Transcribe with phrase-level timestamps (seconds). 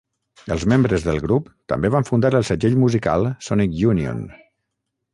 [0.53, 4.29] Els membres del grup també van fundar el segell musical Sonic Unyon.